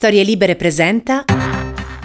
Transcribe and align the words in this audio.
Storie 0.00 0.22
Libere 0.22 0.56
presenta. 0.56 1.24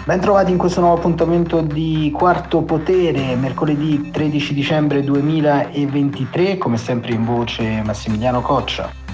Bentrovati 0.04 0.50
in 0.50 0.58
questo 0.58 0.80
nuovo 0.80 0.98
appuntamento 0.98 1.62
di 1.62 2.12
Quarto 2.14 2.60
Potere, 2.60 3.34
mercoledì 3.36 4.10
13 4.10 4.52
dicembre 4.52 5.02
2023, 5.02 6.58
come 6.58 6.76
sempre 6.76 7.14
in 7.14 7.24
voce 7.24 7.80
Massimiliano 7.82 8.42
Coccia. 8.42 9.05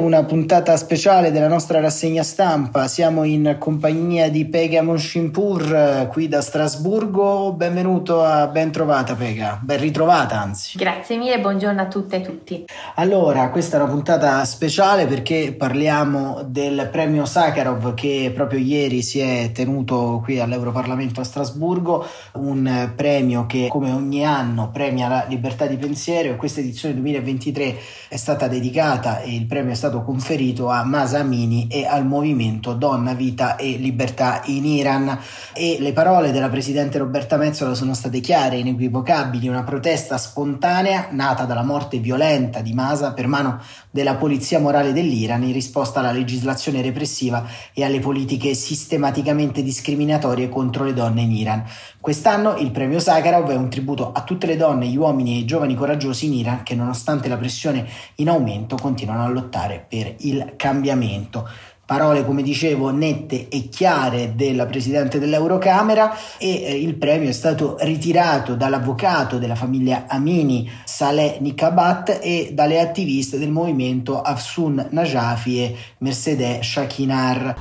Una 0.00 0.24
puntata 0.24 0.78
speciale 0.78 1.30
della 1.30 1.46
nostra 1.46 1.78
rassegna 1.78 2.22
stampa. 2.22 2.88
Siamo 2.88 3.22
in 3.24 3.56
compagnia 3.58 4.30
di 4.30 4.46
Pega 4.46 4.80
Monshimpur 4.80 6.08
qui 6.10 6.26
da 6.26 6.40
Strasburgo. 6.40 7.52
Benvenuto 7.52 8.24
a 8.24 8.46
ben 8.46 8.72
trovata 8.72 9.14
Pega, 9.14 9.60
ben 9.62 9.78
ritrovata 9.78 10.40
anzi. 10.40 10.78
Grazie 10.78 11.18
mille, 11.18 11.38
buongiorno 11.38 11.82
a 11.82 11.86
tutte 11.86 12.16
e 12.16 12.20
tutti. 12.22 12.64
Allora, 12.94 13.50
questa 13.50 13.76
è 13.76 13.82
una 13.82 13.90
puntata 13.90 14.42
speciale 14.46 15.04
perché 15.04 15.52
parliamo 15.52 16.44
del 16.46 16.88
premio 16.90 17.26
Sakharov 17.26 17.92
che 17.92 18.32
proprio 18.34 18.58
ieri 18.58 19.02
si 19.02 19.18
è 19.20 19.50
tenuto 19.52 20.22
qui 20.24 20.40
all'Europarlamento 20.40 21.20
a 21.20 21.24
Strasburgo, 21.24 22.06
un 22.36 22.92
premio 22.96 23.44
che 23.44 23.66
come 23.68 23.92
ogni 23.92 24.24
anno 24.24 24.70
premia 24.70 25.08
la 25.08 25.26
libertà 25.28 25.66
di 25.66 25.76
pensiero 25.76 26.30
e 26.30 26.36
questa 26.36 26.60
edizione 26.60 26.94
2023 26.94 27.76
è 28.08 28.16
stata 28.16 28.48
dedicata 28.48 29.20
e 29.20 29.34
il 29.34 29.44
premio 29.44 29.72
è 29.72 29.74
stato 29.74 29.88
stato 29.90 30.02
conferito 30.02 30.68
a 30.68 30.84
Masa 30.84 31.18
Amini 31.18 31.66
e 31.68 31.84
al 31.84 32.06
movimento 32.06 32.74
Donna, 32.74 33.12
Vita 33.12 33.56
e 33.56 33.72
Libertà 33.72 34.42
in 34.44 34.64
Iran 34.64 35.18
e 35.52 35.78
le 35.80 35.92
parole 35.92 36.30
della 36.30 36.48
presidente 36.48 36.98
Roberta 36.98 37.36
Mezzola 37.36 37.74
sono 37.74 37.92
state 37.92 38.20
chiare 38.20 38.58
inequivocabili, 38.58 39.48
una 39.48 39.64
protesta 39.64 40.16
spontanea 40.16 41.08
nata 41.10 41.44
dalla 41.44 41.64
morte 41.64 41.98
violenta 41.98 42.60
di 42.60 42.72
Masa 42.72 43.12
per 43.12 43.26
mano 43.26 43.60
della 43.90 44.14
polizia 44.14 44.60
morale 44.60 44.92
dell'Iran 44.92 45.42
in 45.42 45.52
risposta 45.52 45.98
alla 45.98 46.12
legislazione 46.12 46.80
repressiva 46.82 47.44
e 47.74 47.82
alle 47.82 47.98
politiche 47.98 48.54
sistematicamente 48.54 49.60
discriminatorie 49.60 50.48
contro 50.48 50.84
le 50.84 50.94
donne 50.94 51.22
in 51.22 51.32
Iran. 51.32 51.64
Quest'anno 52.00 52.56
il 52.58 52.70
premio 52.70 53.00
Sakharov 53.00 53.50
è 53.50 53.56
un 53.56 53.68
tributo 53.68 54.12
a 54.12 54.22
tutte 54.22 54.46
le 54.46 54.56
donne, 54.56 54.86
gli 54.86 54.96
uomini 54.96 55.34
e 55.34 55.38
i 55.38 55.44
giovani 55.44 55.74
coraggiosi 55.74 56.26
in 56.26 56.34
Iran 56.34 56.62
che 56.62 56.76
nonostante 56.76 57.28
la 57.28 57.36
pressione 57.36 57.86
in 58.16 58.28
aumento 58.28 58.76
continuano 58.76 59.24
a 59.24 59.28
lottare 59.28 59.79
per 59.86 60.14
il 60.18 60.54
cambiamento 60.56 61.48
parole, 61.90 62.24
come 62.24 62.42
dicevo, 62.42 62.90
nette 62.90 63.48
e 63.48 63.68
chiare 63.68 64.34
della 64.36 64.64
Presidente 64.66 65.18
dell'Eurocamera 65.18 66.16
e 66.38 66.62
eh, 66.62 66.80
il 66.80 66.94
premio 66.94 67.28
è 67.28 67.32
stato 67.32 67.78
ritirato 67.80 68.54
dall'avvocato 68.54 69.38
della 69.38 69.56
famiglia 69.56 70.04
Amini, 70.06 70.70
Saleh 70.84 71.38
Nikabat, 71.40 72.20
e 72.22 72.50
dalle 72.52 72.78
attiviste 72.78 73.40
del 73.40 73.50
movimento 73.50 74.22
Afsun 74.22 74.86
Najafi 74.88 75.64
e 75.64 75.76
Mercedes 75.98 76.64
Shakinar. 76.64 77.56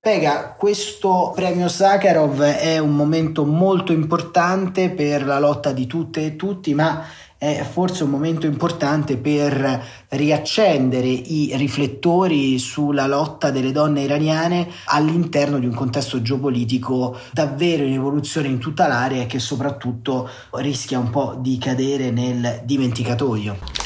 Pega, 0.00 0.54
questo 0.56 1.32
premio 1.34 1.68
Sakharov 1.68 2.40
è 2.40 2.78
un 2.78 2.94
momento 2.94 3.44
molto 3.44 3.92
importante 3.92 4.90
per 4.90 5.24
la 5.26 5.38
lotta 5.38 5.70
di 5.72 5.86
tutte 5.86 6.24
e 6.24 6.36
tutti, 6.36 6.74
ma 6.74 7.04
è 7.38 7.66
forse 7.70 8.04
un 8.04 8.10
momento 8.10 8.46
importante 8.46 9.16
per 9.18 9.84
riaccendere 10.08 11.06
i 11.08 11.52
riflettori 11.54 12.58
sulla 12.58 13.06
lotta 13.06 13.50
delle 13.50 13.72
donne 13.72 14.02
iraniane 14.02 14.66
all'interno 14.86 15.58
di 15.58 15.66
un 15.66 15.74
contesto 15.74 16.22
geopolitico 16.22 17.16
davvero 17.32 17.84
in 17.84 17.92
evoluzione 17.92 18.48
in 18.48 18.58
tutta 18.58 18.86
l'area 18.86 19.22
e 19.22 19.26
che 19.26 19.38
soprattutto 19.38 20.28
rischia 20.52 20.98
un 20.98 21.10
po' 21.10 21.36
di 21.38 21.58
cadere 21.58 22.10
nel 22.10 22.62
dimenticatoio. 22.64 23.85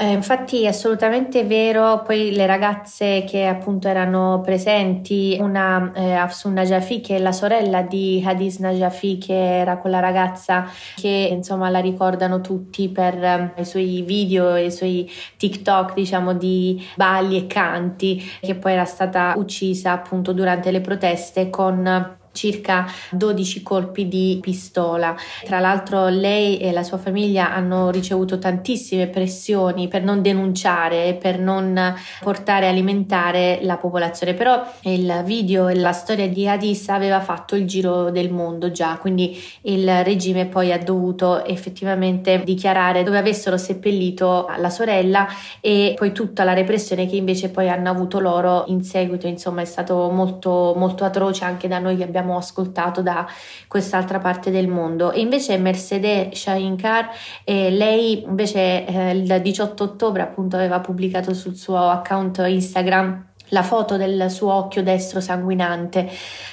Eh, 0.00 0.12
infatti 0.12 0.62
è 0.62 0.68
assolutamente 0.68 1.42
vero, 1.42 2.02
poi 2.02 2.30
le 2.30 2.46
ragazze 2.46 3.24
che 3.26 3.46
appunto 3.46 3.88
erano 3.88 4.40
presenti, 4.44 5.36
una 5.40 5.90
eh, 5.92 6.12
Afsun 6.12 6.52
Najafi 6.52 7.00
che 7.00 7.16
è 7.16 7.18
la 7.18 7.32
sorella 7.32 7.82
di 7.82 8.22
Hadis 8.24 8.60
Najafi 8.60 9.18
che 9.18 9.58
era 9.58 9.76
quella 9.78 9.98
ragazza 9.98 10.66
che 10.94 11.28
insomma 11.32 11.68
la 11.68 11.80
ricordano 11.80 12.40
tutti 12.40 12.88
per 12.90 13.14
eh, 13.24 13.54
i 13.56 13.64
suoi 13.64 14.02
video 14.02 14.54
e 14.54 14.66
i 14.66 14.70
suoi 14.70 15.10
TikTok 15.36 15.94
diciamo 15.94 16.32
di 16.32 16.80
balli 16.94 17.36
e 17.36 17.46
canti 17.48 18.22
che 18.40 18.54
poi 18.54 18.74
era 18.74 18.84
stata 18.84 19.34
uccisa 19.36 19.90
appunto 19.90 20.32
durante 20.32 20.70
le 20.70 20.80
proteste 20.80 21.50
con 21.50 22.16
circa 22.32 22.86
12 23.10 23.62
colpi 23.62 24.08
di 24.08 24.38
pistola. 24.40 25.14
Tra 25.44 25.58
l'altro 25.58 26.08
lei 26.08 26.58
e 26.58 26.72
la 26.72 26.82
sua 26.82 26.98
famiglia 26.98 27.52
hanno 27.52 27.90
ricevuto 27.90 28.38
tantissime 28.38 29.08
pressioni 29.08 29.88
per 29.88 30.02
non 30.02 30.22
denunciare, 30.22 31.14
per 31.14 31.38
non 31.38 31.94
portare 32.20 32.66
a 32.66 32.70
alimentare 32.70 33.58
la 33.62 33.76
popolazione, 33.76 34.34
però 34.34 34.64
il 34.82 35.22
video 35.24 35.68
e 35.68 35.74
la 35.74 35.92
storia 35.92 36.28
di 36.28 36.48
Hadis 36.48 36.88
aveva 36.88 37.20
fatto 37.20 37.56
il 37.56 37.66
giro 37.66 38.10
del 38.10 38.30
mondo 38.30 38.70
già, 38.70 38.96
quindi 38.98 39.36
il 39.62 40.04
regime 40.04 40.46
poi 40.46 40.72
ha 40.72 40.78
dovuto 40.78 41.44
effettivamente 41.44 42.42
dichiarare 42.44 43.02
dove 43.02 43.18
avessero 43.18 43.56
seppellito 43.56 44.48
la 44.58 44.70
sorella 44.70 45.26
e 45.60 45.94
poi 45.96 46.12
tutta 46.12 46.44
la 46.44 46.52
repressione 46.52 47.06
che 47.06 47.16
invece 47.16 47.50
poi 47.50 47.68
hanno 47.68 47.90
avuto 47.90 48.20
loro 48.20 48.64
in 48.68 48.82
seguito, 48.82 49.26
insomma 49.26 49.62
è 49.62 49.64
stato 49.64 50.10
molto 50.10 50.74
molto 50.76 51.04
atroce 51.04 51.44
anche 51.44 51.68
da 51.68 51.78
noi 51.78 51.96
che 51.96 52.04
abbiamo 52.04 52.27
abbiamo 52.28 52.36
ascoltato 52.36 53.02
da 53.02 53.26
quest'altra 53.66 54.18
parte 54.18 54.50
del 54.50 54.68
mondo. 54.68 55.12
E 55.12 55.20
invece 55.20 55.56
Mercedes 55.58 56.38
Shahinkar, 56.38 57.10
eh, 57.44 57.70
lei 57.70 58.22
invece 58.22 58.86
eh, 58.86 59.10
il 59.16 59.40
18 59.40 59.82
ottobre 59.82 60.22
appunto 60.22 60.56
aveva 60.56 60.80
pubblicato 60.80 61.32
sul 61.34 61.56
suo 61.56 61.88
account 61.88 62.42
Instagram 62.46 63.27
la 63.48 63.62
foto 63.62 63.96
del 63.96 64.30
suo 64.30 64.52
occhio 64.52 64.82
destro 64.82 65.20
sanguinante, 65.20 66.08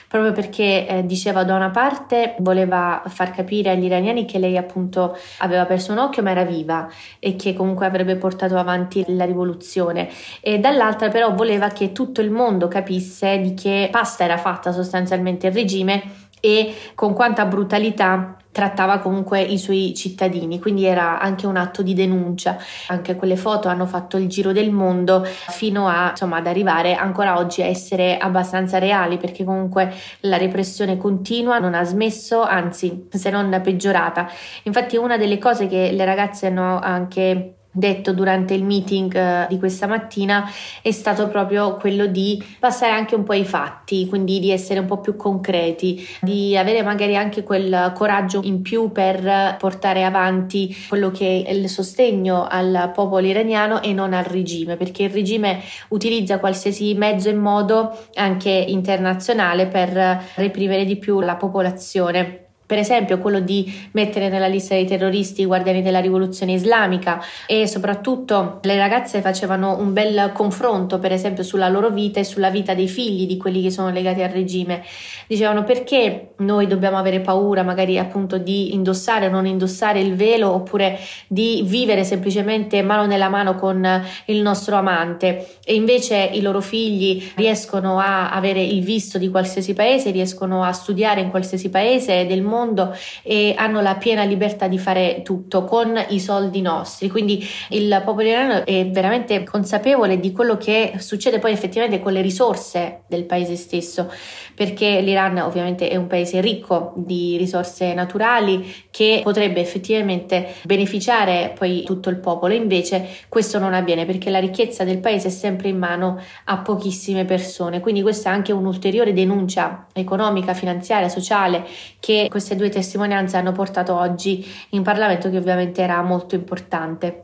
proprio 0.07 0.31
perché 0.31 0.87
eh, 0.87 1.05
diceva 1.05 1.43
da 1.43 1.55
una 1.55 1.69
parte 1.69 2.35
voleva 2.39 3.01
far 3.07 3.31
capire 3.31 3.71
agli 3.71 3.85
iraniani 3.85 4.25
che 4.25 4.39
lei 4.39 4.57
appunto 4.57 5.17
aveva 5.39 5.65
perso 5.65 5.91
un 5.91 5.97
occhio 5.97 6.23
ma 6.23 6.31
era 6.31 6.43
viva 6.43 6.87
e 7.19 7.35
che 7.35 7.53
comunque 7.53 7.85
avrebbe 7.85 8.15
portato 8.15 8.57
avanti 8.57 9.03
la 9.07 9.25
rivoluzione. 9.25 10.09
E 10.41 10.59
dall'altra 10.59 11.09
però 11.09 11.33
voleva 11.33 11.69
che 11.69 11.91
tutto 11.91 12.21
il 12.21 12.31
mondo 12.31 12.67
capisse 12.67 13.39
di 13.39 13.53
che 13.53 13.89
pasta 13.91 14.23
era 14.23 14.37
fatta 14.37 14.71
sostanzialmente 14.71 15.47
il 15.47 15.53
regime 15.53 16.24
e 16.45 16.75
con 16.93 17.13
quanta 17.13 17.45
brutalità 17.45 18.37
trattava 18.51 18.99
comunque 18.99 19.41
i 19.41 19.57
suoi 19.57 19.93
cittadini, 19.95 20.59
quindi 20.59 20.85
era 20.85 21.19
anche 21.19 21.47
un 21.47 21.57
atto 21.57 21.81
di 21.81 21.93
denuncia. 21.93 22.57
Anche 22.87 23.15
quelle 23.15 23.35
foto 23.35 23.67
hanno 23.67 23.87
fatto 23.87 24.15
il 24.15 24.27
giro 24.29 24.53
del 24.53 24.71
mondo 24.71 25.23
fino 25.25 25.89
a, 25.89 26.11
insomma, 26.11 26.37
ad 26.37 26.47
arrivare 26.47 26.93
ancora 26.93 27.37
oggi 27.37 27.63
a 27.63 27.65
essere 27.65 28.17
abbastanza 28.17 28.77
reali, 28.77 29.17
perché 29.17 29.43
comunque 29.43 29.91
la 30.21 30.37
repressione 30.37 30.95
continua, 30.97 31.57
non 31.57 31.73
ha 31.73 31.83
smesso, 31.83 32.43
anzi, 32.43 33.07
se 33.09 33.29
non 33.29 33.59
peggiorata. 33.61 34.29
Infatti 34.63 34.95
una 34.95 35.17
delle 35.17 35.39
cose 35.39 35.67
che 35.67 35.91
le 35.91 36.05
ragazze 36.05 36.47
hanno 36.47 36.79
anche 36.79 37.54
detto 37.75 38.13
durante 38.13 38.53
il 38.53 38.63
meeting 38.63 39.13
eh, 39.13 39.45
di 39.49 39.59
questa 39.59 39.85
mattina 39.85 40.49
è 40.81 40.91
stato 40.91 41.27
proprio 41.27 41.75
quello 41.75 42.05
di 42.05 42.41
passare 42.57 42.93
anche 42.93 43.15
un 43.15 43.23
po' 43.23 43.33
ai 43.33 43.43
fatti, 43.43 44.07
quindi 44.07 44.39
di 44.39 44.51
essere 44.51 44.79
un 44.79 44.85
po' 44.85 44.99
più 44.99 45.17
concreti, 45.17 46.07
di 46.21 46.55
avere 46.57 46.81
magari 46.83 47.17
anche 47.17 47.43
quel 47.43 47.91
coraggio 47.93 48.39
in 48.43 48.61
più 48.61 48.91
per 48.91 49.57
portare 49.59 50.03
avanti 50.05 50.73
quello 50.87 51.11
che 51.11 51.43
è 51.45 51.51
il 51.51 51.67
sostegno 51.67 52.47
al 52.49 52.91
popolo 52.93 53.25
iraniano 53.25 53.81
e 53.81 53.91
non 53.91 54.13
al 54.13 54.23
regime, 54.23 54.77
perché 54.77 55.03
il 55.03 55.09
regime 55.09 55.61
utilizza 55.89 56.39
qualsiasi 56.39 56.93
mezzo 56.93 57.27
e 57.29 57.33
modo 57.33 57.97
anche 58.13 58.49
internazionale 58.49 59.67
per 59.67 60.23
reprimere 60.35 60.85
di 60.85 60.97
più 60.97 61.19
la 61.19 61.35
popolazione 61.35 62.44
per 62.65 62.79
esempio 62.79 63.19
quello 63.19 63.39
di 63.39 63.71
mettere 63.91 64.27
nella 64.29 64.47
lista 64.47 64.73
dei 64.73 64.85
terroristi 64.85 65.41
i 65.41 65.45
guardiani 65.45 65.83
della 65.83 65.99
rivoluzione 65.99 66.53
islamica 66.53 67.21
e 67.45 67.67
soprattutto 67.67 68.59
le 68.63 68.75
ragazze 68.75 69.21
facevano 69.21 69.77
un 69.77 69.93
bel 69.93 70.31
confronto 70.33 70.97
per 70.97 71.11
esempio 71.11 71.43
sulla 71.43 71.69
loro 71.69 71.89
vita 71.89 72.19
e 72.19 72.23
sulla 72.23 72.49
vita 72.49 72.73
dei 72.73 72.87
figli 72.87 73.27
di 73.27 73.37
quelli 73.37 73.61
che 73.61 73.69
sono 73.69 73.91
legati 73.91 74.23
al 74.23 74.29
regime. 74.29 74.83
Dicevano 75.27 75.63
perché 75.63 76.33
noi 76.37 76.65
dobbiamo 76.65 76.97
avere 76.97 77.19
paura 77.19 77.61
magari 77.61 77.99
appunto 77.99 78.37
di 78.37 78.73
indossare 78.73 79.27
o 79.27 79.29
non 79.29 79.45
indossare 79.45 79.99
il 79.99 80.15
velo 80.15 80.51
oppure 80.51 80.97
di 81.27 81.63
vivere 81.65 82.03
semplicemente 82.03 82.81
mano 82.81 83.05
nella 83.05 83.29
mano 83.29 83.55
con 83.55 84.03
il 84.25 84.41
nostro 84.41 84.75
amante? 84.75 85.57
E 85.63 85.75
invece 85.75 86.29
i 86.33 86.41
loro 86.41 86.61
figli 86.61 87.31
riescono 87.35 87.99
a 87.99 88.31
avere 88.31 88.61
il 88.63 88.83
visto 88.83 89.19
di 89.19 89.29
qualsiasi 89.29 89.73
paese 89.73 90.09
riescono 90.09 90.63
a 90.63 90.71
studiare 90.71 91.21
in 91.21 91.29
qualsiasi 91.29 91.69
paese 91.69 92.25
del 92.25 92.41
mondo 92.41 92.53
mondo 92.55 92.95
e 93.21 93.53
hanno 93.57 93.81
la 93.81 93.95
piena 93.95 94.23
libertà 94.23 94.67
di 94.67 94.77
fare 94.77 95.21
tutto 95.23 95.65
con 95.65 95.99
i 96.09 96.19
soldi 96.19 96.61
nostri. 96.61 97.09
Quindi 97.09 97.45
il 97.69 98.01
popolo 98.05 98.27
iraniano 98.27 98.65
è 98.65 98.87
veramente 98.87 99.43
consapevole 99.43 100.19
di 100.19 100.31
quello 100.31 100.57
che 100.57 100.93
succede 100.97 101.39
poi 101.39 101.51
effettivamente 101.51 101.99
con 101.99 102.13
le 102.13 102.21
risorse 102.21 103.01
del 103.07 103.25
paese 103.25 103.55
stesso, 103.55 104.11
perché 104.55 105.01
l'Iran 105.01 105.37
ovviamente 105.39 105.89
è 105.89 105.95
un 105.95 106.07
paese 106.07 106.41
ricco 106.41 106.93
di 106.95 107.35
risorse 107.37 107.93
naturali 107.93 108.73
che 108.89 109.19
potrebbe 109.23 109.59
effettivamente 109.59 110.55
beneficiare 110.63 111.53
poi 111.57 111.83
tutto 111.83 112.09
il 112.09 112.17
popolo, 112.17 112.53
invece 112.53 113.07
questo 113.27 113.59
non 113.59 113.73
avviene 113.73 114.05
perché 114.05 114.29
la 114.29 114.39
ricchezza 114.39 114.83
del 114.83 114.99
paese 114.99 115.27
è 115.27 115.31
sempre 115.31 115.69
in 115.69 115.77
mano 115.77 116.21
a 116.45 116.57
pochissime 116.59 117.25
persone, 117.25 117.79
quindi 117.79 118.01
questa 118.01 118.29
è 118.29 118.33
anche 118.33 118.53
un'ulteriore 118.53 119.13
denuncia 119.13 119.87
economica, 119.93 120.53
finanziaria, 120.53 121.09
sociale 121.09 121.65
che 121.99 122.27
queste 122.45 122.55
due 122.55 122.69
testimonianze 122.69 123.37
hanno 123.37 123.53
portato 123.53 123.95
oggi 123.95 124.45
in 124.69 124.83
Parlamento 124.83 125.31
che 125.31 125.37
ovviamente 125.37 125.81
era 125.81 125.99
molto 126.03 126.35
importante. 126.35 127.23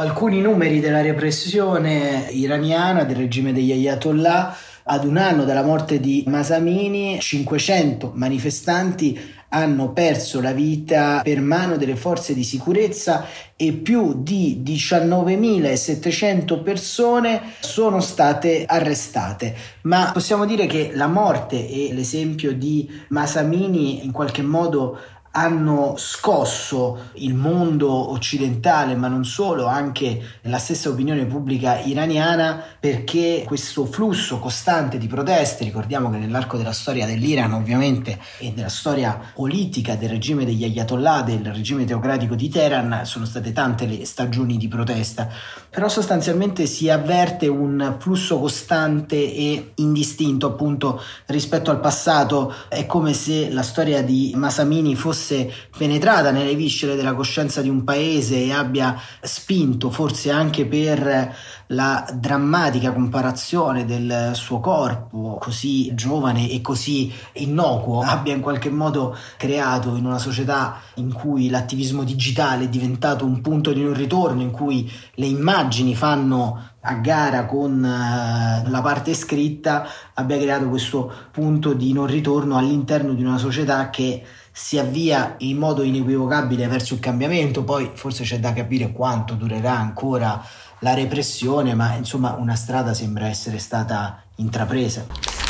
Alcuni 0.00 0.40
numeri 0.40 0.80
della 0.80 1.02
repressione 1.02 2.28
iraniana 2.30 3.04
del 3.04 3.16
regime 3.16 3.52
degli 3.52 3.72
Ayatollah 3.72 4.56
ad 4.84 5.04
un 5.04 5.16
anno 5.16 5.44
dalla 5.44 5.62
morte 5.62 5.98
di 6.00 6.24
Masamini, 6.26 7.18
500 7.20 8.12
manifestanti 8.14 9.18
hanno 9.54 9.92
perso 9.92 10.40
la 10.40 10.52
vita 10.52 11.20
per 11.22 11.40
mano 11.40 11.76
delle 11.76 11.94
forze 11.94 12.34
di 12.34 12.42
sicurezza 12.42 13.24
e 13.54 13.72
più 13.72 14.20
di 14.20 14.62
19.700 14.66 16.60
persone 16.60 17.40
sono 17.60 18.00
state 18.00 18.64
arrestate. 18.66 19.54
Ma 19.82 20.10
possiamo 20.12 20.44
dire 20.44 20.66
che 20.66 20.90
la 20.92 21.06
morte 21.06 21.68
e 21.68 21.92
l'esempio 21.92 22.52
di 22.52 22.90
Masamini 23.10 24.04
in 24.04 24.10
qualche 24.10 24.42
modo 24.42 24.98
hanno 25.36 25.94
scosso 25.96 27.10
il 27.14 27.34
mondo 27.34 27.90
occidentale, 28.12 28.94
ma 28.94 29.08
non 29.08 29.24
solo, 29.24 29.66
anche 29.66 30.22
la 30.42 30.58
stessa 30.58 30.88
opinione 30.88 31.26
pubblica 31.26 31.80
iraniana, 31.80 32.62
perché 32.78 33.42
questo 33.44 33.84
flusso 33.84 34.38
costante 34.38 34.96
di 34.96 35.08
proteste, 35.08 35.64
ricordiamo 35.64 36.08
che 36.10 36.18
nell'arco 36.18 36.56
della 36.56 36.72
storia 36.72 37.04
dell'Iran 37.04 37.52
ovviamente 37.52 38.16
e 38.38 38.52
della 38.52 38.68
storia 38.68 39.20
politica 39.34 39.96
del 39.96 40.10
regime 40.10 40.44
degli 40.44 40.62
Ayatollah, 40.62 41.22
del 41.22 41.52
regime 41.52 41.84
teocratico 41.84 42.36
di 42.36 42.48
Teheran, 42.48 43.00
sono 43.04 43.24
state 43.24 43.52
tante 43.52 43.86
le 43.86 44.04
stagioni 44.04 44.56
di 44.56 44.68
protesta, 44.68 45.28
però 45.68 45.88
sostanzialmente 45.88 46.66
si 46.66 46.88
avverte 46.88 47.48
un 47.48 47.96
flusso 47.98 48.38
costante 48.38 49.16
e 49.16 49.72
indistinto 49.76 50.46
appunto 50.46 51.02
rispetto 51.26 51.72
al 51.72 51.80
passato, 51.80 52.54
è 52.68 52.86
come 52.86 53.14
se 53.14 53.50
la 53.50 53.62
storia 53.62 54.00
di 54.02 54.32
Masamini 54.36 54.94
fosse 54.94 55.22
fosse 55.24 55.50
penetrata 55.76 56.30
nelle 56.30 56.54
viscere 56.54 56.94
della 56.94 57.14
coscienza 57.14 57.62
di 57.62 57.70
un 57.70 57.82
paese 57.82 58.44
e 58.44 58.52
abbia 58.52 59.00
spinto, 59.22 59.90
forse 59.90 60.30
anche 60.30 60.66
per 60.66 61.34
la 61.68 62.06
drammatica 62.14 62.92
comparazione 62.92 63.86
del 63.86 64.32
suo 64.34 64.60
corpo 64.60 65.38
così 65.40 65.94
giovane 65.94 66.50
e 66.50 66.60
così 66.60 67.10
innocuo, 67.34 68.02
abbia 68.02 68.34
in 68.34 68.42
qualche 68.42 68.68
modo 68.68 69.16
creato 69.38 69.96
in 69.96 70.04
una 70.04 70.18
società 70.18 70.80
in 70.96 71.10
cui 71.12 71.48
l'attivismo 71.48 72.04
digitale 72.04 72.64
è 72.64 72.68
diventato 72.68 73.24
un 73.24 73.40
punto 73.40 73.72
di 73.72 73.82
non 73.82 73.94
ritorno, 73.94 74.42
in 74.42 74.50
cui 74.50 74.90
le 75.14 75.26
immagini 75.26 75.94
fanno 75.94 76.72
a 76.86 76.94
gara 76.96 77.46
con 77.46 77.78
uh, 77.78 78.70
la 78.70 78.80
parte 78.82 79.14
scritta 79.14 79.86
abbia 80.12 80.36
creato 80.36 80.68
questo 80.68 81.10
punto 81.30 81.72
di 81.72 81.94
non 81.94 82.06
ritorno 82.06 82.58
all'interno 82.58 83.14
di 83.14 83.22
una 83.22 83.38
società 83.38 83.88
che 83.88 84.22
si 84.56 84.78
avvia 84.78 85.34
in 85.38 85.56
modo 85.56 85.82
inequivocabile 85.82 86.68
verso 86.68 86.94
il 86.94 87.00
cambiamento, 87.00 87.64
poi 87.64 87.90
forse 87.94 88.22
c'è 88.22 88.38
da 88.38 88.52
capire 88.52 88.92
quanto 88.92 89.34
durerà 89.34 89.76
ancora 89.76 90.40
la 90.78 90.94
repressione, 90.94 91.74
ma 91.74 91.94
insomma 91.94 92.36
una 92.38 92.54
strada 92.54 92.94
sembra 92.94 93.26
essere 93.26 93.58
stata 93.58 94.22
intrapresa. 94.36 95.43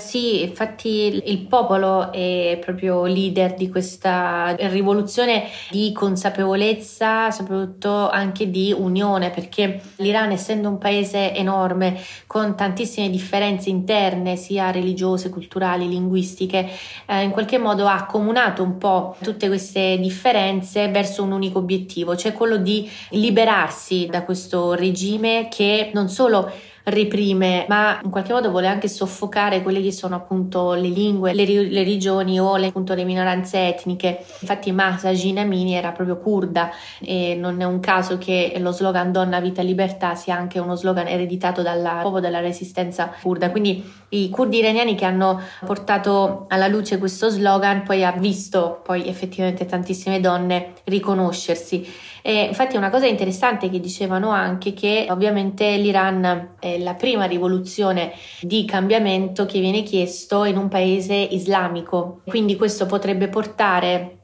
Sì, 0.00 0.42
infatti 0.42 1.20
il 1.26 1.46
popolo 1.46 2.10
è 2.10 2.58
proprio 2.58 3.04
leader 3.04 3.54
di 3.54 3.68
questa 3.68 4.56
rivoluzione 4.56 5.44
di 5.70 5.92
consapevolezza, 5.92 7.30
soprattutto 7.30 8.08
anche 8.08 8.50
di 8.50 8.74
unione, 8.76 9.28
perché 9.28 9.80
l'Iran 9.96 10.30
essendo 10.30 10.68
un 10.70 10.78
paese 10.78 11.34
enorme 11.34 12.00
con 12.26 12.56
tantissime 12.56 13.10
differenze 13.10 13.68
interne, 13.68 14.36
sia 14.36 14.70
religiose, 14.70 15.28
culturali, 15.28 15.86
linguistiche, 15.86 16.66
eh, 17.06 17.22
in 17.22 17.30
qualche 17.30 17.58
modo 17.58 17.86
ha 17.86 17.96
accomunato 17.96 18.62
un 18.62 18.78
po' 18.78 19.16
tutte 19.22 19.48
queste 19.48 19.98
differenze 19.98 20.88
verso 20.88 21.22
un 21.22 21.32
unico 21.32 21.58
obiettivo, 21.58 22.16
cioè 22.16 22.32
quello 22.32 22.56
di 22.56 22.90
liberarsi 23.10 24.06
da 24.10 24.24
questo 24.24 24.72
regime 24.72 25.48
che 25.50 25.90
non 25.92 26.08
solo 26.08 26.50
reprime, 26.84 27.66
ma 27.68 28.00
in 28.02 28.10
qualche 28.10 28.32
modo 28.32 28.50
vuole 28.50 28.66
anche 28.66 28.88
soffocare 28.88 29.62
quelle 29.62 29.82
che 29.82 29.92
sono 29.92 30.14
appunto 30.14 30.72
le 30.72 30.88
lingue, 30.88 31.34
le, 31.34 31.44
le 31.44 31.84
regioni 31.84 32.40
o 32.40 32.56
le, 32.56 32.68
appunto 32.68 32.94
le 32.94 33.04
minoranze 33.04 33.68
etniche. 33.68 34.24
Infatti 34.40 34.72
Mahsa 34.72 35.12
Jinamini 35.12 35.74
era 35.74 35.92
proprio 35.92 36.18
kurda 36.18 36.70
e 37.00 37.34
non 37.34 37.60
è 37.60 37.64
un 37.64 37.80
caso 37.80 38.18
che 38.18 38.54
lo 38.58 38.72
slogan 38.72 39.12
Donna, 39.12 39.40
Vita 39.40 39.62
Libertà 39.62 40.14
sia 40.14 40.36
anche 40.36 40.58
uno 40.58 40.74
slogan 40.74 41.06
ereditato 41.06 41.62
dal 41.62 42.00
popolo 42.02 42.20
della 42.20 42.40
resistenza 42.40 43.12
kurda. 43.20 43.50
Quindi 43.50 43.98
i 44.10 44.28
kurdi 44.30 44.58
iraniani 44.58 44.94
che 44.94 45.04
hanno 45.04 45.40
portato 45.64 46.46
alla 46.48 46.66
luce 46.66 46.98
questo 46.98 47.28
slogan 47.28 47.82
poi 47.82 48.04
ha 48.04 48.12
visto 48.12 48.80
poi 48.82 49.06
effettivamente 49.06 49.66
tantissime 49.66 50.20
donne 50.20 50.72
riconoscersi. 50.84 52.08
E 52.22 52.44
infatti 52.44 52.76
una 52.76 52.90
cosa 52.90 53.06
interessante 53.06 53.70
che 53.70 53.80
dicevano 53.80 54.30
anche 54.30 54.72
che 54.72 55.06
ovviamente 55.10 55.76
l'Iran 55.76 56.56
è 56.58 56.78
la 56.78 56.94
prima 56.94 57.24
rivoluzione 57.24 58.12
di 58.40 58.64
cambiamento 58.64 59.46
che 59.46 59.60
viene 59.60 59.82
chiesto 59.82 60.44
in 60.44 60.56
un 60.56 60.68
paese 60.68 61.14
islamico, 61.14 62.20
quindi 62.26 62.56
questo 62.56 62.86
potrebbe 62.86 63.28
portare 63.28 64.19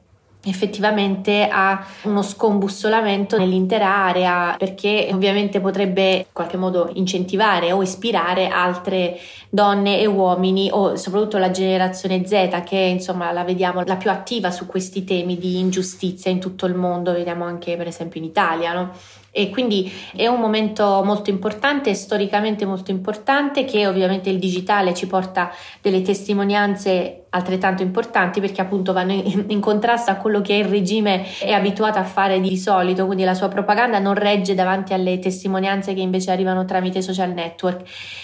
effettivamente 0.49 1.47
a 1.51 1.85
uno 2.03 2.21
scombussolamento 2.21 3.37
nell'intera 3.37 3.87
area 3.87 4.55
perché 4.57 5.09
ovviamente 5.11 5.59
potrebbe 5.59 6.15
in 6.15 6.25
qualche 6.31 6.57
modo 6.57 6.89
incentivare 6.93 7.71
o 7.71 7.81
ispirare 7.81 8.47
altre 8.47 9.19
donne 9.49 9.99
e 9.99 10.05
uomini 10.05 10.69
o 10.71 10.95
soprattutto 10.95 11.37
la 11.37 11.51
generazione 11.51 12.25
Z 12.25 12.63
che 12.65 12.77
insomma 12.77 13.31
la 13.31 13.43
vediamo 13.43 13.83
la 13.85 13.95
più 13.95 14.09
attiva 14.09 14.51
su 14.51 14.65
questi 14.65 15.03
temi 15.03 15.37
di 15.37 15.59
ingiustizia 15.59 16.31
in 16.31 16.39
tutto 16.39 16.65
il 16.65 16.75
mondo, 16.75 17.13
vediamo 17.13 17.45
anche 17.45 17.75
per 17.75 17.87
esempio 17.87 18.19
in 18.19 18.27
Italia, 18.27 18.73
no? 18.73 18.91
E 19.37 19.51
quindi 19.51 19.91
è 20.15 20.25
un 20.25 20.39
momento 20.39 21.03
molto 21.03 21.29
importante, 21.29 21.93
storicamente 21.93 22.65
molto 22.65 22.89
importante, 22.89 23.65
che 23.65 23.85
ovviamente 23.85 24.31
il 24.31 24.39
digitale 24.39 24.95
ci 24.95 25.05
porta 25.05 25.51
delle 25.79 26.01
testimonianze 26.01 27.26
altrettanto 27.29 27.83
importanti 27.83 28.39
perché 28.39 28.61
appunto 28.61 28.93
vanno 28.93 29.11
in, 29.11 29.59
contrasto 29.59 30.11
a 30.11 30.15
quello 30.15 30.41
che 30.41 30.53
il 30.53 30.65
regime 30.65 31.25
è 31.39 31.51
abituato 31.51 31.99
a 31.99 32.03
fare 32.03 32.39
di 32.39 32.57
solito, 32.57 33.05
quindi 33.05 33.23
la 33.23 33.33
sua 33.33 33.47
propaganda 33.47 33.99
non 33.99 34.13
regge 34.13 34.55
davanti 34.55 34.93
alle 34.93 35.19
testimonianze 35.19 35.93
che 35.93 36.01
invece 36.01 36.31
arrivano 36.31 36.65
tramite 36.65 37.01
social 37.01 37.31
network. 37.31 37.83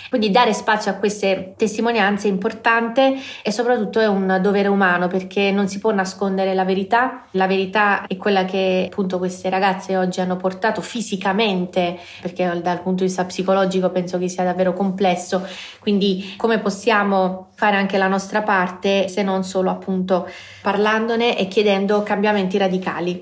Quindi 0.09 0.31
dare 0.31 0.53
spazio 0.53 0.91
a 0.91 0.95
queste 0.95 1.53
testimonianze 1.57 2.27
è 2.27 2.31
importante 2.31 3.15
e 3.41 3.51
soprattutto 3.51 3.99
è 3.99 4.07
un 4.07 4.39
dovere 4.41 4.67
umano 4.67 5.07
perché 5.07 5.51
non 5.51 5.67
si 5.67 5.79
può 5.79 5.91
nascondere 5.91 6.53
la 6.53 6.63
verità. 6.63 7.25
La 7.31 7.47
verità 7.47 8.05
è 8.07 8.15
quella 8.15 8.45
che 8.45 8.89
appunto 8.91 9.17
queste 9.17 9.49
ragazze 9.49 9.97
oggi 9.97 10.21
hanno 10.21 10.37
portato 10.37 10.81
fisicamente, 10.81 11.97
perché 12.21 12.59
dal 12.61 12.81
punto 12.81 13.03
di 13.03 13.09
vista 13.09 13.25
psicologico 13.25 13.89
penso 13.89 14.19
che 14.19 14.29
sia 14.29 14.43
davvero 14.43 14.73
complesso. 14.73 15.45
Quindi 15.79 16.35
come 16.37 16.59
possiamo 16.59 17.52
fare 17.63 17.77
anche 17.77 17.97
la 17.97 18.09
nostra 18.09 18.41
parte 18.41 19.07
se 19.07 19.23
non 19.23 19.45
solo 19.45 19.69
appunto 19.69 20.29
parlandone 20.61 21.37
e 21.37 21.47
chiedendo 21.47 22.03
cambiamenti 22.03 22.57
radicali. 22.57 23.21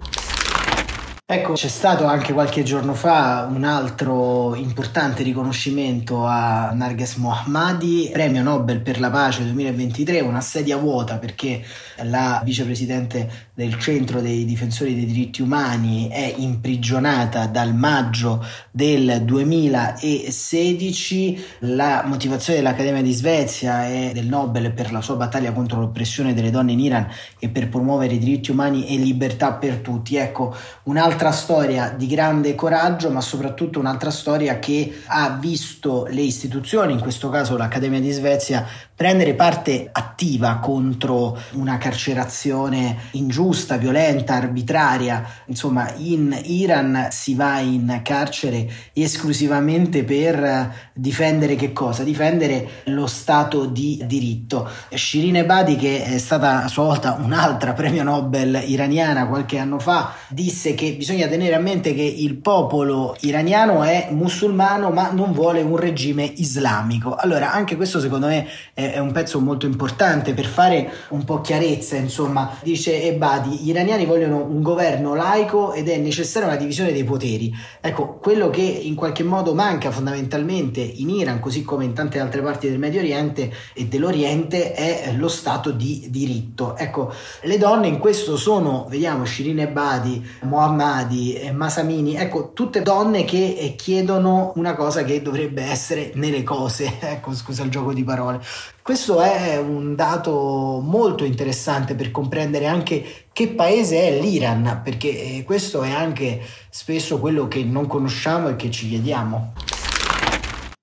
Ecco, 1.23 1.53
c'è 1.53 1.67
stato 1.67 2.05
anche 2.05 2.33
qualche 2.33 2.63
giorno 2.63 2.93
fa 2.93 3.47
un 3.49 3.63
altro 3.63 4.53
importante 4.55 5.21
riconoscimento 5.23 6.25
a 6.25 6.71
Narges 6.73 7.17
Mohammadi, 7.17 8.09
premio 8.11 8.41
Nobel 8.41 8.81
per 8.81 8.99
la 8.99 9.11
pace 9.11 9.43
2023, 9.43 10.19
una 10.19 10.41
sedia 10.41 10.75
vuota 10.75 11.19
perché 11.19 11.63
la 12.01 12.41
vicepresidente 12.43 13.50
del 13.61 13.77
centro 13.77 14.21
dei 14.21 14.43
difensori 14.43 14.95
dei 14.95 15.05
diritti 15.05 15.43
umani 15.43 16.09
è 16.09 16.33
imprigionata 16.37 17.45
dal 17.45 17.75
maggio 17.75 18.43
del 18.71 19.21
2016. 19.23 21.45
La 21.59 22.01
motivazione 22.07 22.57
dell'Accademia 22.57 23.03
di 23.03 23.13
Svezia 23.13 23.87
e 23.87 24.13
del 24.15 24.25
Nobel 24.25 24.73
per 24.73 24.91
la 24.91 25.01
sua 25.01 25.15
battaglia 25.15 25.51
contro 25.51 25.79
l'oppressione 25.79 26.33
delle 26.33 26.49
donne 26.49 26.71
in 26.71 26.79
Iran 26.79 27.07
e 27.37 27.49
per 27.49 27.69
promuovere 27.69 28.15
i 28.15 28.17
diritti 28.17 28.49
umani 28.49 28.87
e 28.87 28.97
libertà 28.97 29.53
per 29.53 29.77
tutti. 29.77 30.15
Ecco, 30.15 30.55
un'altra 30.83 31.31
storia 31.31 31.93
di 31.95 32.07
grande 32.07 32.55
coraggio, 32.55 33.11
ma 33.11 33.21
soprattutto 33.21 33.77
un'altra 33.77 34.09
storia 34.09 34.57
che 34.57 35.01
ha 35.05 35.37
visto 35.39 36.07
le 36.09 36.21
istituzioni, 36.21 36.93
in 36.93 36.99
questo 36.99 37.29
caso 37.29 37.55
l'Accademia 37.57 37.99
di 37.99 38.09
Svezia, 38.09 38.65
prendere 39.01 39.33
parte 39.33 39.89
attiva 39.91 40.59
contro 40.61 41.35
una 41.53 41.79
carcerazione 41.79 42.97
ingiusta, 43.13 43.77
violenta, 43.77 44.35
arbitraria. 44.35 45.25
Insomma, 45.47 45.91
in 45.97 46.39
Iran 46.43 47.07
si 47.09 47.33
va 47.33 47.57
in 47.61 48.01
carcere 48.03 48.69
esclusivamente 48.93 50.03
per 50.03 50.91
difendere 50.93 51.55
che 51.55 51.73
cosa? 51.73 52.03
Difendere 52.03 52.83
lo 52.85 53.07
Stato 53.07 53.65
di 53.65 54.03
diritto. 54.05 54.69
Shirin 54.93 55.37
Ebadi, 55.37 55.77
che 55.77 56.03
è 56.03 56.17
stata 56.19 56.65
a 56.65 56.67
sua 56.67 56.83
volta 56.83 57.17
un'altra 57.19 57.73
premio 57.73 58.03
Nobel 58.03 58.61
iraniana 58.67 59.25
qualche 59.25 59.57
anno 59.57 59.79
fa, 59.79 60.13
disse 60.27 60.75
che 60.75 60.93
bisogna 60.93 61.27
tenere 61.27 61.55
a 61.55 61.59
mente 61.59 61.95
che 61.95 62.03
il 62.03 62.35
popolo 62.35 63.17
iraniano 63.21 63.81
è 63.81 64.09
musulmano 64.11 64.91
ma 64.91 65.09
non 65.09 65.31
vuole 65.31 65.63
un 65.63 65.77
regime 65.77 66.23
islamico. 66.35 67.15
Allora, 67.15 67.51
anche 67.51 67.75
questo 67.75 67.99
secondo 67.99 68.27
me 68.27 68.47
è 68.75 68.89
è 68.91 68.99
un 68.99 69.11
pezzo 69.11 69.39
molto 69.39 69.65
importante 69.65 70.33
per 70.33 70.45
fare 70.45 70.91
un 71.09 71.23
po' 71.23 71.41
chiarezza, 71.41 71.95
insomma, 71.95 72.57
dice 72.61 73.03
Ebadi, 73.03 73.57
gli 73.57 73.69
iraniani 73.69 74.05
vogliono 74.05 74.43
un 74.43 74.61
governo 74.61 75.15
laico 75.15 75.73
ed 75.73 75.89
è 75.89 75.97
necessaria 75.97 76.47
una 76.47 76.57
divisione 76.57 76.91
dei 76.91 77.03
poteri. 77.03 77.53
Ecco, 77.79 78.17
quello 78.21 78.49
che 78.49 78.61
in 78.61 78.95
qualche 78.95 79.23
modo 79.23 79.53
manca 79.53 79.91
fondamentalmente 79.91 80.79
in 80.81 81.09
Iran, 81.09 81.39
così 81.39 81.63
come 81.63 81.85
in 81.85 81.93
tante 81.93 82.19
altre 82.19 82.41
parti 82.41 82.69
del 82.69 82.79
Medio 82.79 82.99
Oriente 82.99 83.51
e 83.73 83.85
dell'Oriente, 83.85 84.73
è 84.73 85.13
lo 85.15 85.27
stato 85.27 85.71
di 85.71 86.07
diritto. 86.09 86.75
Ecco, 86.77 87.13
le 87.41 87.57
donne 87.57 87.87
in 87.87 87.97
questo 87.99 88.37
sono, 88.37 88.87
vediamo, 88.89 89.25
Shirin 89.25 89.59
Ebadi, 89.59 90.25
Mohammadi, 90.41 91.49
Masamini, 91.53 92.15
ecco, 92.15 92.51
tutte 92.53 92.81
donne 92.81 93.25
che 93.25 93.75
chiedono 93.77 94.53
una 94.55 94.75
cosa 94.75 95.03
che 95.03 95.21
dovrebbe 95.21 95.63
essere 95.63 96.11
nelle 96.15 96.43
cose, 96.43 96.97
ecco, 96.99 97.33
scusa 97.33 97.63
il 97.63 97.69
gioco 97.69 97.93
di 97.93 98.03
parole. 98.03 98.41
Questo 98.83 99.21
è 99.21 99.57
un 99.57 99.95
dato 99.95 100.81
molto 100.83 101.23
interessante 101.23 101.93
per 101.93 102.09
comprendere 102.09 102.65
anche 102.65 103.27
che 103.31 103.49
paese 103.49 104.07
è 104.07 104.19
l'Iran, 104.19 104.81
perché 104.83 105.43
questo 105.45 105.83
è 105.83 105.91
anche 105.91 106.41
spesso 106.67 107.19
quello 107.19 107.47
che 107.47 107.63
non 107.63 107.85
conosciamo 107.85 108.49
e 108.49 108.55
che 108.55 108.71
ci 108.71 108.89
chiediamo. 108.89 109.53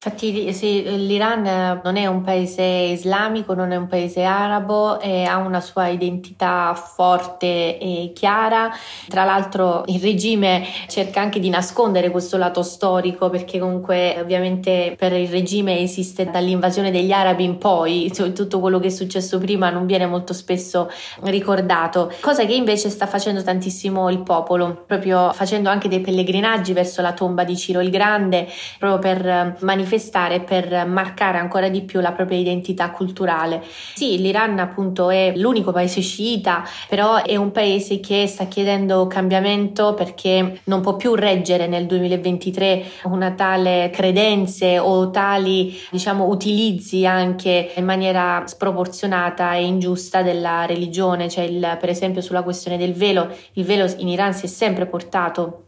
Infatti 0.01 0.53
sì, 0.53 0.85
l'Iran 1.07 1.81
non 1.83 1.97
è 1.97 2.07
un 2.07 2.23
paese 2.23 2.63
islamico, 2.63 3.53
non 3.53 3.73
è 3.73 3.77
un 3.77 3.89
paese 3.89 4.23
arabo, 4.23 4.93
ha 4.93 5.37
una 5.39 5.61
sua 5.61 5.89
identità 5.89 6.73
forte 6.73 7.81
e 7.81 8.13
chiara. 8.15 8.71
Tra 9.09 9.25
l'altro 9.25 9.83
il 9.87 10.01
regime 10.01 10.65
cerca 10.87 11.21
anche 11.21 11.41
di 11.41 11.49
nascondere 11.49 12.11
questo 12.11 12.37
lato 12.37 12.63
storico 12.63 13.29
perché 13.29 13.59
comunque 13.59 14.17
ovviamente 14.21 14.95
per 14.97 15.15
il 15.15 15.27
regime 15.27 15.81
esiste 15.81 16.31
dall'invasione 16.31 16.93
degli 16.93 17.11
arabi 17.11 17.43
in 17.43 17.59
poi, 17.59 18.09
tutto 18.15 18.61
quello 18.61 18.79
che 18.79 18.87
è 18.87 18.91
successo 18.91 19.39
prima 19.39 19.69
non 19.71 19.85
viene 19.85 20.07
molto 20.07 20.33
spesso 20.33 20.89
ricordato, 21.23 22.13
cosa 22.21 22.45
che 22.45 22.55
invece 22.55 22.89
sta 22.89 23.09
facendo 23.09 23.43
tantissimo 23.43 24.09
il 24.11 24.21
popolo, 24.21 24.85
proprio 24.87 25.33
facendo 25.33 25.71
anche 25.71 25.89
dei 25.89 26.01
pellegrinaggi 26.01 26.73
verso 26.73 27.03
la 27.03 27.15
tomba 27.15 27.43
di 27.43 27.57
Ciro 27.57 27.81
il 27.81 27.91
Grande, 27.91 28.47
proprio 28.79 29.01
per 29.01 29.57
manifestare 29.59 29.87
manifestare 29.89 30.41
per 30.41 30.87
marcare 30.87 31.39
ancora 31.39 31.69
di 31.71 31.83
più 31.83 32.01
la 32.01 32.13
propria 32.13 32.39
identità 32.39 32.91
culturale. 32.91 33.63
Sì, 33.95 34.19
l'Iran 34.19 34.59
appunto 34.59 35.09
è 35.09 35.33
l'unico 35.35 35.73
paese 35.73 36.03
sciita, 36.03 36.63
però 36.89 37.23
è 37.23 37.37
un 37.37 37.51
paese 37.51 38.01
che 38.01 38.27
sta 38.27 38.45
chiedendo 38.45 39.07
cambiamento 39.07 39.95
perché 39.95 40.61
non 40.65 40.83
può 40.83 40.97
più 40.97 41.15
reggere 41.15 41.67
nel 41.67 41.87
2023 41.87 42.85
una 43.05 43.33
tale 43.33 43.91
credenze 43.91 44.79
o 44.79 45.11
tali, 45.11 45.75
diciamo, 45.91 46.27
utilizzi 46.27 47.07
anche 47.07 47.73
in 47.75 47.85
maniera 47.85 48.43
sproporzionata 48.47 49.55
e 49.55 49.65
ingiusta 49.65 50.23
della 50.23 50.67
religione, 50.67 51.29
cioè 51.31 51.45
il, 51.45 51.77
per 51.81 51.89
esempio 51.89 52.21
sulla 52.21 52.43
questione 52.43 52.77
del 52.77 52.93
velo, 52.93 53.29
il 53.55 53.65
velo 53.65 53.91
in 53.99 54.09
Iran 54.09 54.35
si 54.35 54.45
è 54.45 54.49
sempre 54.49 54.87
portato 54.87 55.63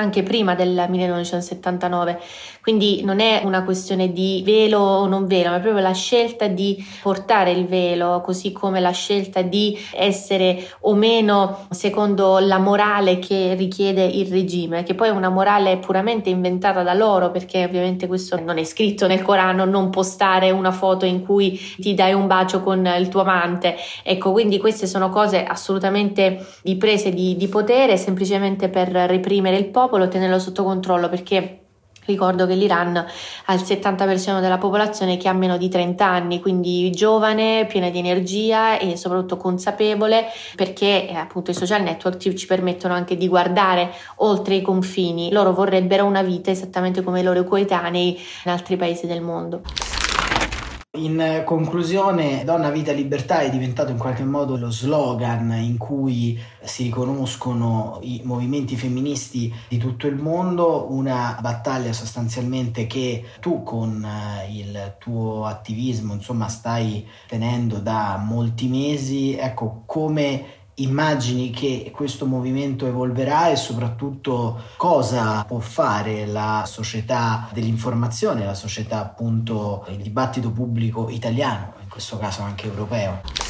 anche 0.00 0.22
prima 0.22 0.54
del 0.54 0.86
1979. 0.88 2.20
Quindi 2.62 3.02
non 3.04 3.20
è 3.20 3.42
una 3.44 3.62
questione 3.62 4.12
di 4.12 4.42
velo 4.44 4.78
o 4.78 5.06
non 5.06 5.26
velo, 5.26 5.50
ma 5.50 5.60
proprio 5.60 5.82
la 5.82 5.92
scelta 5.92 6.48
di 6.48 6.84
portare 7.02 7.52
il 7.52 7.66
velo, 7.66 8.20
così 8.24 8.52
come 8.52 8.80
la 8.80 8.90
scelta 8.90 9.42
di 9.42 9.78
essere 9.94 10.66
o 10.80 10.94
meno 10.94 11.66
secondo 11.70 12.38
la 12.38 12.58
morale 12.58 13.18
che 13.18 13.54
richiede 13.54 14.04
il 14.04 14.26
regime, 14.26 14.82
che 14.82 14.94
poi 14.94 15.08
è 15.08 15.12
una 15.12 15.28
morale 15.28 15.78
puramente 15.78 16.28
inventata 16.28 16.82
da 16.82 16.92
loro, 16.92 17.30
perché 17.30 17.64
ovviamente 17.64 18.06
questo 18.06 18.40
non 18.40 18.58
è 18.58 18.64
scritto 18.64 19.06
nel 19.06 19.22
Corano, 19.22 19.64
non 19.64 19.90
postare 19.90 20.50
una 20.50 20.72
foto 20.72 21.04
in 21.06 21.24
cui 21.24 21.58
ti 21.78 21.94
dai 21.94 22.12
un 22.12 22.26
bacio 22.26 22.62
con 22.62 22.84
il 22.98 23.08
tuo 23.08 23.20
amante. 23.20 23.76
Ecco, 24.02 24.32
quindi 24.32 24.58
queste 24.58 24.86
sono 24.86 25.08
cose 25.08 25.44
assolutamente 25.44 26.44
di 26.62 26.76
prese 26.76 27.10
di, 27.10 27.36
di 27.36 27.48
potere, 27.48 27.96
semplicemente 27.96 28.68
per 28.68 28.88
reprimere 28.88 29.56
il 29.56 29.66
popolo 29.66 29.84
popolo, 29.86 30.08
tenerlo 30.08 30.38
sotto 30.38 30.64
controllo 30.64 31.08
perché 31.08 31.60
Ricordo 32.06 32.46
che 32.46 32.54
l'Iran 32.54 32.96
ha 32.96 33.52
il 33.52 33.60
70% 33.60 34.40
della 34.40 34.58
popolazione 34.58 35.16
che 35.16 35.28
ha 35.28 35.32
meno 35.32 35.56
di 35.56 35.68
30 35.68 36.06
anni, 36.06 36.40
quindi 36.40 36.88
giovane, 36.92 37.66
piena 37.66 37.90
di 37.90 37.98
energia 37.98 38.78
e 38.78 38.96
soprattutto 38.96 39.36
consapevole 39.36 40.26
perché 40.54 41.08
eh, 41.08 41.14
appunto 41.14 41.50
i 41.50 41.54
social 41.54 41.82
network 41.82 42.32
ci 42.34 42.46
permettono 42.46 42.94
anche 42.94 43.16
di 43.16 43.26
guardare 43.26 43.92
oltre 44.16 44.54
i 44.54 44.62
confini. 44.62 45.32
Loro 45.32 45.52
vorrebbero 45.52 46.04
una 46.04 46.22
vita 46.22 46.52
esattamente 46.52 47.02
come 47.02 47.20
i 47.20 47.24
loro 47.24 47.42
coetanei 47.42 48.16
in 48.44 48.50
altri 48.52 48.76
paesi 48.76 49.08
del 49.08 49.20
mondo. 49.20 49.62
In 50.96 51.42
conclusione, 51.44 52.42
Donna, 52.44 52.70
Vita, 52.70 52.90
Libertà 52.92 53.40
è 53.40 53.50
diventato 53.50 53.90
in 53.90 53.98
qualche 53.98 54.24
modo 54.24 54.56
lo 54.56 54.70
slogan 54.70 55.52
in 55.52 55.76
cui 55.76 56.40
si 56.62 56.84
riconoscono 56.84 57.98
i 58.00 58.22
movimenti 58.24 58.76
femministi 58.76 59.52
di 59.68 59.76
tutto 59.76 60.06
il 60.06 60.16
mondo, 60.16 60.86
una 60.90 61.36
battaglia 61.40 61.92
sostanzialmente 61.92 62.86
che 62.86 63.24
tu 63.40 63.62
con 63.62 64.02
eh, 64.02 64.50
il 64.50 64.94
tuo 64.98 65.44
attivismo 65.44 66.14
insomma 66.14 66.48
stai 66.48 67.06
tenendo 67.26 67.78
da 67.78 68.16
molti 68.16 68.66
mesi, 68.68 69.36
ecco 69.36 69.82
come 69.84 70.64
immagini 70.76 71.50
che 71.50 71.90
questo 71.94 72.26
movimento 72.26 72.86
evolverà 72.86 73.50
e 73.50 73.56
soprattutto 73.56 74.60
cosa 74.76 75.44
può 75.44 75.58
fare 75.58 76.26
la 76.26 76.64
società 76.66 77.48
dell'informazione, 77.52 78.44
la 78.44 78.54
società 78.54 79.00
appunto 79.00 79.86
il 79.88 79.96
dibattito 79.96 80.50
pubblico 80.50 81.08
italiano, 81.08 81.74
in 81.82 81.88
questo 81.88 82.18
caso 82.18 82.42
anche 82.42 82.66
europeo. 82.66 83.45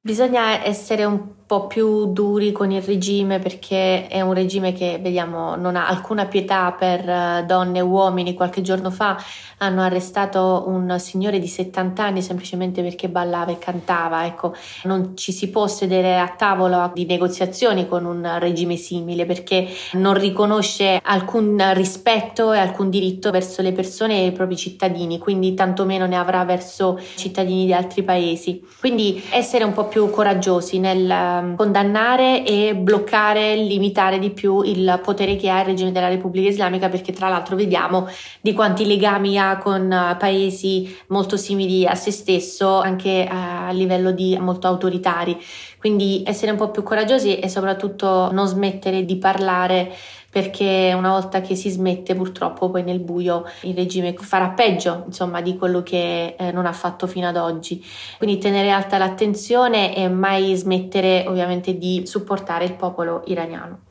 Bisogna 0.00 0.64
essere 0.64 1.04
un 1.04 1.38
po' 1.48 1.66
più 1.66 2.12
duri 2.12 2.52
con 2.52 2.70
il 2.70 2.82
regime 2.82 3.38
perché 3.38 4.06
è 4.06 4.20
un 4.20 4.34
regime 4.34 4.74
che 4.74 4.98
vediamo 5.00 5.56
non 5.56 5.76
ha 5.76 5.88
alcuna 5.88 6.26
pietà 6.26 6.70
per 6.72 7.08
eh, 7.08 7.44
donne 7.46 7.78
e 7.78 7.80
uomini. 7.80 8.34
Qualche 8.34 8.60
giorno 8.60 8.90
fa 8.90 9.16
hanno 9.58 9.82
arrestato 9.82 10.64
un 10.66 10.98
signore 11.00 11.38
di 11.38 11.48
70 11.48 12.04
anni 12.04 12.22
semplicemente 12.22 12.82
perché 12.82 13.08
ballava 13.08 13.50
e 13.50 13.58
cantava. 13.58 14.26
Ecco, 14.26 14.54
non 14.84 15.16
ci 15.16 15.32
si 15.32 15.48
può 15.48 15.66
sedere 15.66 16.18
a 16.20 16.28
tavola 16.28 16.92
di 16.94 17.06
negoziazioni 17.06 17.88
con 17.88 18.04
un 18.04 18.36
regime 18.38 18.76
simile 18.76 19.24
perché 19.24 19.66
non 19.94 20.14
riconosce 20.14 21.00
alcun 21.02 21.72
rispetto 21.72 22.52
e 22.52 22.58
alcun 22.58 22.90
diritto 22.90 23.30
verso 23.30 23.62
le 23.62 23.72
persone 23.72 24.20
e 24.20 24.26
i 24.26 24.32
propri 24.32 24.56
cittadini, 24.56 25.18
quindi 25.18 25.54
tantomeno 25.54 26.04
ne 26.06 26.18
avrà 26.18 26.44
verso 26.44 27.00
cittadini 27.16 27.64
di 27.64 27.72
altri 27.72 28.02
paesi. 28.02 28.62
Quindi 28.78 29.22
essere 29.30 29.64
un 29.64 29.72
po' 29.72 29.87
più 29.88 30.08
coraggiosi 30.10 30.78
nel 30.78 31.10
Ehm, 31.38 31.56
condannare 31.56 32.44
e 32.44 32.74
bloccare, 32.74 33.56
limitare 33.56 34.18
di 34.18 34.30
più 34.30 34.62
il 34.62 35.00
potere 35.02 35.36
che 35.36 35.50
ha 35.50 35.60
il 35.60 35.66
regime 35.66 35.92
della 35.92 36.08
Repubblica 36.08 36.48
Islamica 36.48 36.88
perché 36.88 37.12
tra 37.12 37.28
l'altro 37.28 37.56
vediamo 37.56 38.08
di 38.40 38.52
quanti 38.52 38.86
legami 38.86 39.38
ha 39.38 39.58
con 39.58 39.90
eh, 39.90 40.16
paesi 40.18 40.96
molto 41.08 41.36
simili 41.36 41.86
a 41.86 41.94
se 41.94 42.10
stesso 42.10 42.80
anche 42.80 43.26
a 43.28 43.70
livello 43.70 44.12
di 44.12 44.36
molto 44.38 44.66
autoritari. 44.66 45.36
Quindi 45.78 46.22
essere 46.26 46.50
un 46.50 46.56
po' 46.56 46.70
più 46.70 46.82
coraggiosi 46.82 47.38
e 47.38 47.48
soprattutto 47.48 48.30
non 48.32 48.46
smettere 48.46 49.04
di 49.04 49.16
parlare 49.16 49.92
perché 50.30 50.92
una 50.96 51.10
volta 51.10 51.40
che 51.40 51.54
si 51.54 51.70
smette 51.70 52.14
purtroppo 52.14 52.70
poi 52.70 52.82
nel 52.82 53.00
buio 53.00 53.44
il 53.62 53.74
regime 53.74 54.14
farà 54.14 54.50
peggio 54.50 55.04
insomma 55.06 55.40
di 55.40 55.56
quello 55.56 55.82
che 55.82 56.36
eh, 56.38 56.52
non 56.52 56.66
ha 56.66 56.72
fatto 56.72 57.06
fino 57.06 57.28
ad 57.28 57.36
oggi. 57.36 57.84
Quindi 58.18 58.38
tenere 58.38 58.70
alta 58.70 58.98
l'attenzione 58.98 59.96
e 59.96 60.08
mai 60.08 60.54
smettere 60.54 61.24
ovviamente 61.26 61.76
di 61.78 62.02
supportare 62.06 62.64
il 62.64 62.74
popolo 62.74 63.22
iraniano. 63.26 63.86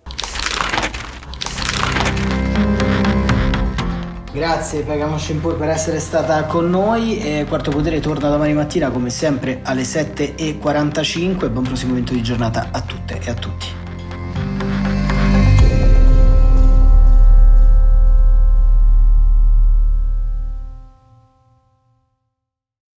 Grazie 4.37 4.83
Pagamo 4.83 5.17
Shimpur 5.17 5.55
per 5.55 5.69
essere 5.69 5.99
stata 5.99 6.43
con 6.43 6.69
noi. 6.69 7.17
E 7.17 7.45
Quarto 7.47 7.71
Potere 7.71 7.99
torna 7.99 8.29
domani 8.29 8.53
mattina 8.53 8.91
come 8.91 9.09
sempre 9.09 9.61
alle 9.63 9.81
7.45. 9.81 11.49
Buon 11.49 11.63
proseguimento 11.63 12.13
di 12.13 12.21
giornata 12.21 12.69
a 12.71 12.81
tutte 12.81 13.19
e 13.19 13.31
a 13.31 13.33
tutti. 13.33 13.86